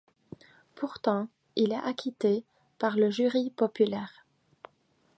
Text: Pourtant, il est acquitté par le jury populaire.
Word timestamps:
Pourtant, 0.73 1.27
il 1.55 1.73
est 1.73 1.75
acquitté 1.75 2.43
par 2.79 2.95
le 2.95 3.11
jury 3.11 3.51
populaire. 3.51 4.25